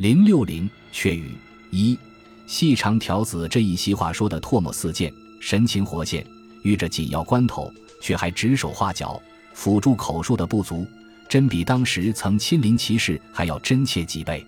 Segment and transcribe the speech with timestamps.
[0.00, 1.34] 零六零却语
[1.68, 1.98] 一
[2.46, 6.26] 细长条子这一席话说的唾沫四溅，神情活现，
[6.62, 9.20] 遇着紧要关头却还指手画脚，
[9.52, 10.86] 辅助口述的不足，
[11.28, 14.42] 真比当时曾亲临其事还要真切几倍。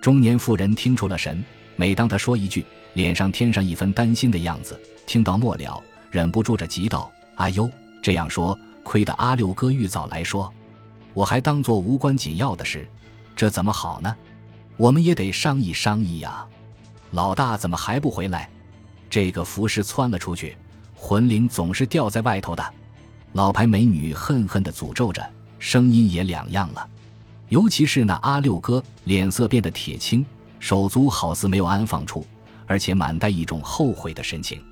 [0.00, 1.44] 中年妇人听出了神，
[1.76, 4.80] 每当他说一句，脸上添上一分担心的样子。
[5.06, 5.78] 听到末了，
[6.10, 7.70] 忍不住着急道：“阿优，
[8.00, 10.50] 这样说，亏得阿六哥玉早来说，
[11.12, 12.88] 我还当做无关紧要的事，
[13.36, 14.16] 这怎么好呢？”
[14.76, 16.46] 我们也得商议商议呀，
[17.12, 18.48] 老大怎么还不回来？
[19.08, 20.56] 这个服侍窜了出去，
[20.94, 22.74] 魂灵总是吊在外头的。
[23.32, 25.26] 老牌美女恨恨地诅咒着，
[25.58, 26.86] 声音也两样了。
[27.48, 30.24] 尤其是那阿六哥，脸色变得铁青，
[30.58, 32.26] 手足好似没有安放处，
[32.66, 34.62] 而且满带一种后悔的神情。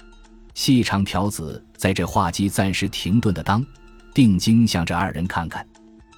[0.52, 3.64] 细长条子在这话机暂时停顿的当，
[4.12, 5.66] 定睛向这二人看看。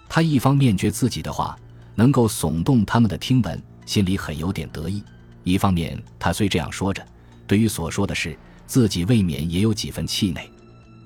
[0.09, 1.57] 他一方面觉自己的话
[1.95, 3.63] 能够耸动他们的听闻。
[3.87, 5.03] 心里很有点得意，
[5.45, 7.03] 一方面他虽这样说着，
[7.47, 10.51] 对于所说的事，自己未免也有几分气馁，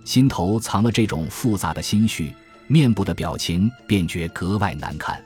[0.05, 2.34] 心头藏了这种复杂的心绪，
[2.67, 5.22] 面部的表情便觉格外难看。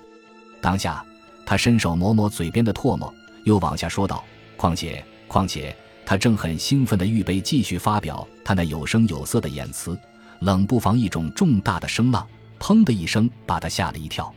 [0.60, 1.04] 当下，
[1.46, 4.24] 他伸手抹抹嘴边的唾沫，又往下说道
[4.56, 5.74] ：“况且，况且，
[6.04, 9.96] 他正很兴奋地预备继续发表他那有声有色的言辞，
[10.40, 12.26] 冷不防一种重大的声浪，
[12.58, 14.34] 砰的一声把他吓了一跳。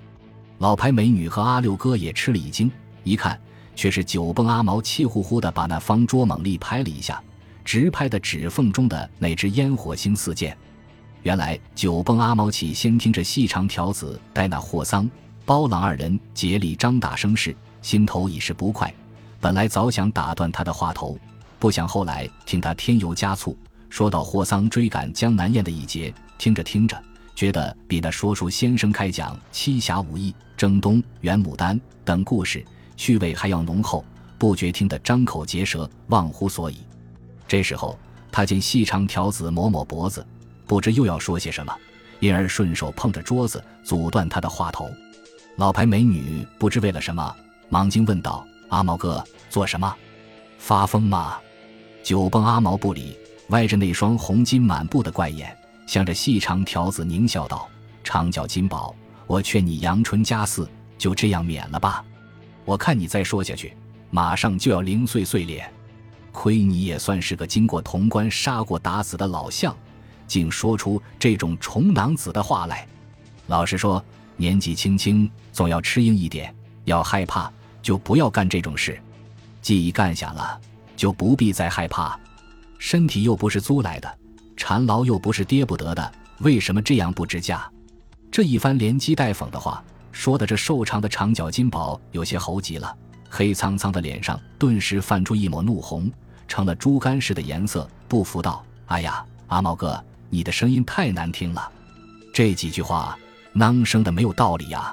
[0.60, 2.70] 老牌美女和阿六哥也吃了一惊。”
[3.08, 3.40] 一看，
[3.74, 7.24] 却是酒蹦阿毛气呼呼的把那方桌猛力拍了一下，
[7.64, 10.56] 直拍的指缝中的那只烟火星四溅。
[11.24, 15.10] 原来酒蹦阿毛起先听着细长条子带那霍桑、
[15.46, 18.94] 包朗二人竭力张大声势，心头已是不快。
[19.40, 21.18] 本来早想打断他的话头，
[21.60, 23.58] 不想后来听他添油加醋，
[23.90, 27.02] 说到霍桑追赶江南燕的一节，听着听着，
[27.36, 32.66] 觉得比那说书先生开讲七侠五义、征东、元牡丹等故事。
[32.98, 34.04] 趣味还要浓厚，
[34.38, 36.78] 不觉听得张口结舌，忘乎所以。
[37.48, 37.98] 这时候，
[38.32, 40.26] 他见细长条子抹抹脖子，
[40.66, 41.74] 不知又要说些什么，
[42.20, 44.90] 因而顺手碰着桌子，阻断他的话头。
[45.56, 47.34] 老牌美女不知为了什么，
[47.70, 49.96] 忙惊问道：“阿毛哥，做什么？
[50.58, 51.38] 发疯吗？”
[52.04, 53.18] 酒蹦阿毛不理，
[53.50, 55.56] 歪着那双红金满布的怪眼，
[55.86, 57.68] 向着细长条子狞笑道
[58.04, 62.04] ：“长脚金宝，我劝你阳春佳嗣，就这样免了吧。”
[62.68, 63.72] 我看你再说下去，
[64.10, 65.72] 马上就要零碎碎脸。
[66.34, 69.74] 亏你也算是个经过潼关杀过打死的老相，
[70.28, 72.86] 竟说出这种虫囊子的话来。
[73.48, 74.04] 老实说，
[74.36, 76.54] 年纪轻轻，总要吃硬一点。
[76.84, 77.50] 要害怕，
[77.82, 79.02] 就不要干这种事。
[79.62, 80.60] 既已干下了，
[80.98, 82.20] 就不必再害怕。
[82.78, 84.18] 身体又不是租来的，
[84.58, 87.66] 缠牢又不是跌不得的，为什么这样不知价？
[88.30, 89.82] 这一番连讥带讽的话。
[90.18, 92.92] 说的这瘦长的长脚金宝有些猴急了，
[93.30, 96.12] 黑苍苍的脸上顿时泛出一抹怒红，
[96.48, 101.72] 成了猪肝似的颜色，不服道：“哎呀，阿毛哥，你的声音太难听了，
[102.34, 103.16] 这几句话
[103.54, 104.92] 囔声的没有道理呀。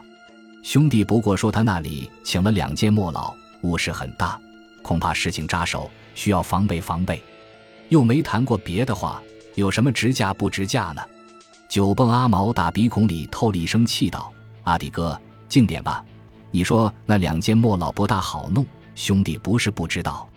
[0.62, 4.38] 兄弟不过说他那里请了两届莫老，物事很大，
[4.82, 7.22] 恐怕事情扎手，需要防备防备，
[7.88, 9.22] 又没谈过别的话，
[9.54, 11.00] 有什么值价不值价呢？”
[11.66, 14.30] 酒蹦阿毛打鼻孔里透了一声气道。
[14.64, 16.04] 阿弟哥，静点吧。
[16.50, 20.28] 你说那两间莫老不大好弄，兄弟不是不知道。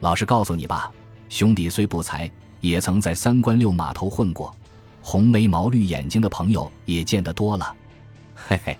[0.00, 0.90] 老实告诉你吧，
[1.28, 4.54] 兄弟虽不才，也曾在三关六码头混过，
[5.02, 7.74] 红眉毛绿眼睛的朋友也见得多了。
[8.34, 8.78] 嘿嘿，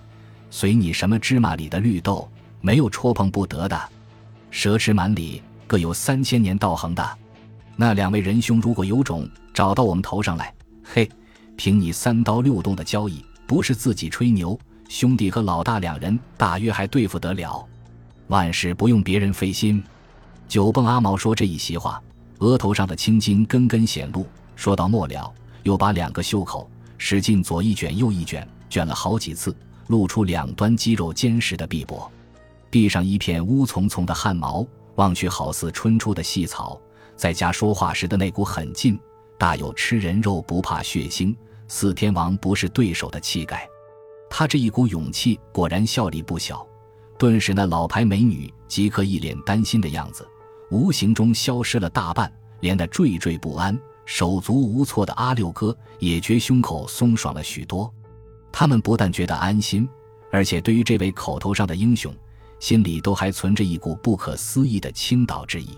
[0.50, 2.28] 随你什么芝麻里的绿豆，
[2.60, 3.80] 没有戳碰不得的。
[4.50, 7.18] 蛇池满里各有三千年道行的，
[7.74, 11.10] 那两位仁兄如果有种找到我们头上来，嘿，
[11.56, 14.58] 凭你三刀六洞的交易，不是自己吹牛。
[14.88, 17.66] 兄弟和老大两人大约还对付得了，
[18.28, 19.82] 万事不用别人费心。
[20.48, 22.00] 酒蹦阿毛说这一席话，
[22.38, 24.26] 额头上的青筋根根显露。
[24.54, 25.32] 说到末了，
[25.64, 29.54] 又把两个袖口使劲左一卷右一卷，卷了好几次，
[29.88, 32.08] 露出两端肌肉坚实的臂膊，
[32.70, 36.80] 臂上一片乌葱葱的汗毛，望去好似春初的细草。
[37.16, 38.98] 在家说话时的那股狠劲，
[39.38, 41.34] 大有吃人肉不怕血腥，
[41.66, 43.68] 四天王不是对手的气概。
[44.28, 46.66] 他这一股勇气果然效力不小，
[47.18, 50.26] 顿时那老牌美女即刻一脸担心的样子，
[50.70, 52.30] 无形中消失了大半，
[52.60, 57.92] 连那惴惴不安、手足无措的阿六哥也觉胸口松爽了许多。
[58.52, 59.88] 他们不但觉得安心，
[60.30, 62.14] 而且对于这位口头上的英雄，
[62.58, 65.68] 心里都还存着一股不可思议的倾倒之意。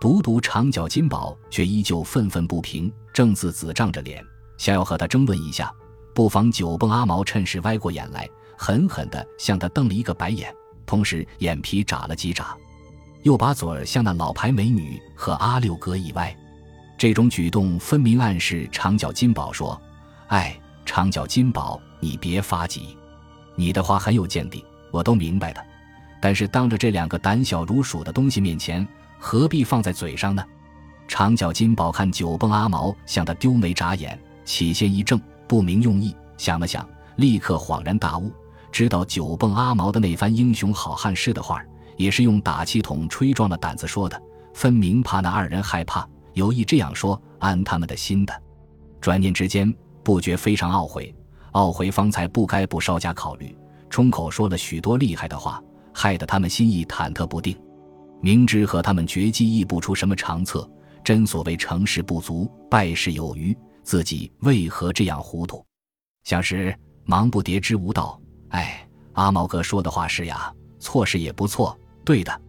[0.00, 4.24] 独独长脚金宝却依旧愤愤不平，正自子胀着脸，
[4.58, 5.72] 想要和他争论一下。
[6.14, 10.54] 不妨酒蹦阿毛趁势歪过眼来，狠狠地向他瞪了一个白眼，
[10.86, 12.56] 同时眼皮眨了几眨，
[13.22, 16.34] 又把嘴儿向那老牌美女和阿六哥一歪。
[16.96, 19.78] 这种举动分明暗示长脚金宝说
[20.28, 20.56] ：“哎，
[20.86, 22.96] 长脚金宝，你别发急，
[23.56, 25.60] 你的话很有见地，我都明白的。
[26.20, 28.86] 但是当着这两个胆小如鼠的东西面前，
[29.18, 30.44] 何必放在嘴上呢？”
[31.08, 38.32] 长脚金宝看九蹦阿毛向他丢眉眨眼，起先一怔，不明用意，想了想，立刻恍然大悟，
[38.72, 41.62] 知道九蹦阿毛的那番英雄好汉式的话，
[41.96, 44.20] 也是用打气筒吹壮了胆子说的，
[44.52, 46.08] 分明怕那二人害怕。
[46.32, 48.42] 有意这样说，安他们的心的。
[49.00, 51.14] 转念之间，不觉非常懊悔，
[51.52, 53.56] 懊悔方才不该不稍加考虑，
[53.88, 55.62] 冲口说了许多厉害的话，
[55.92, 57.56] 害得他们心意忐忑不定。
[58.20, 60.68] 明知和他们绝技亦不出什么长策，
[61.04, 65.64] 真所谓成事不足，败事有余，自己为何这样糊涂？
[66.24, 68.18] 想时忙不迭之无道。
[68.48, 72.40] 哎，阿毛哥说的话是呀，错事也不错，对的。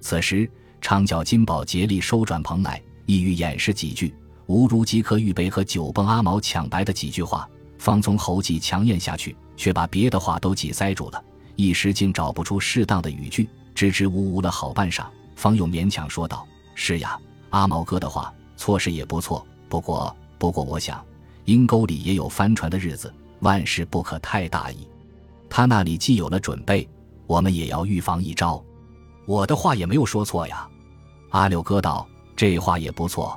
[0.00, 0.48] 此时
[0.80, 2.80] 长脚金宝竭力收转蓬来。
[3.06, 4.12] 意欲掩饰几句，
[4.46, 7.48] 无如即刻预备和酒蹦阿毛抢白的几句话，
[7.78, 11.24] 方从喉际强咽下去，却把别的话都挤塞住了，
[11.54, 15.06] 一时竟找不出适当的语句，支支吾吾了好半晌，
[15.36, 16.44] 方又勉强说道
[16.74, 17.16] ：“是呀，
[17.50, 19.46] 阿毛哥的话，错事也不错。
[19.68, 21.04] 不过，不过，我想，
[21.44, 24.88] 阴沟里也有翻船的日子，万事不可太大意。
[25.48, 26.88] 他那里既有了准备，
[27.26, 28.62] 我们也要预防一招。
[29.26, 30.68] 我的话也没有说错呀。”
[31.30, 32.06] 阿六哥道。
[32.36, 33.34] 这话也不错，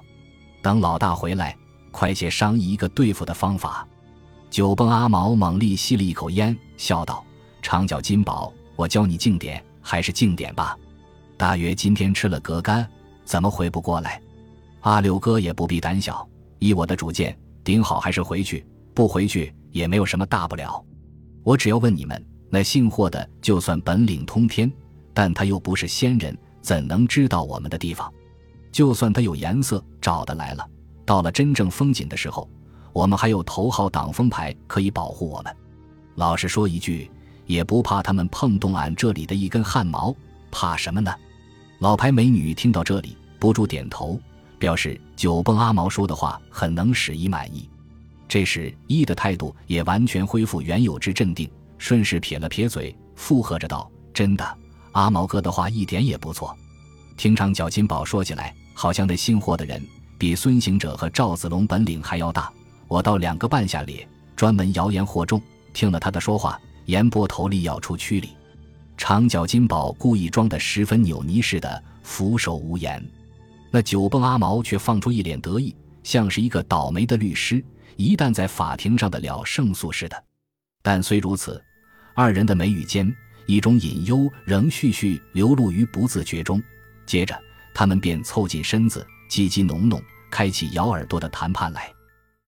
[0.61, 1.55] 等老大回来，
[1.89, 3.87] 快些商议一个对付的方法。
[4.49, 7.23] 酒崩阿毛猛力吸了一口烟，笑道
[7.63, 10.77] ：“长脚金宝，我教你静点，还是静点吧。
[11.37, 12.85] 大约今天吃了隔干，
[13.23, 14.21] 怎么回不过来？
[14.81, 16.27] 阿六哥也不必胆小，
[16.59, 20.83] 依我的主见，顶好还是回去，不回去也没有什么大不了。
[21.43, 24.71] 我只要问你们，那姓霍的，就算本领通天，
[25.13, 28.11] 但他又不是仙人，怎能知道我们的地方？”
[28.71, 30.63] 就算他有颜色，找得来了。
[31.05, 32.47] 到了真正封紧的时候，
[32.93, 35.55] 我们还有头号挡风牌可以保护我们。
[36.15, 37.09] 老实说一句，
[37.47, 40.15] 也不怕他们碰动俺这里的一根汗毛，
[40.51, 41.11] 怕什么呢？
[41.79, 44.19] 老牌美女听到这里，不住点头，
[44.59, 47.67] 表示九蹦阿毛说的话很能使一满意。
[48.27, 54.57] 这时一的态度也完全恢复原有之镇定，顺势撇了撇嘴，附和着道：“真的，
[54.91, 56.55] 阿毛哥的话一点也不错。”
[57.17, 59.83] 听长脚金宝说起来，好像那新货的人
[60.17, 62.53] 比孙行者和赵子龙本领还要大。
[62.87, 65.41] 我到两个半下脸，专门谣言惑众，
[65.73, 68.29] 听了他的说话，言波头里要出蛆里。
[68.95, 73.03] 长脚金宝故意装得十分扭捏似的，俯首无言。
[73.71, 77.63] 那九蹦阿毛却放出一脸得意，像是一个倒霉的律师，
[77.95, 80.23] 一旦在法庭上的了胜诉似的。
[80.81, 81.63] 但虽如此，
[82.15, 83.13] 二人的眉宇间
[83.45, 86.61] 一种隐忧仍续续流露于不自觉中。
[87.05, 87.39] 接着，
[87.73, 90.01] 他们便凑近身子，唧唧哝哝，
[90.31, 91.91] 开启咬耳朵的谈判来。